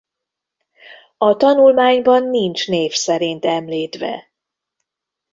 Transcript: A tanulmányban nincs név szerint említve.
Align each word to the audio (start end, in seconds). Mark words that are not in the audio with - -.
A 1.17 1.35
tanulmányban 1.37 2.23
nincs 2.23 2.67
név 2.67 2.93
szerint 2.93 3.45
említve. 3.45 4.31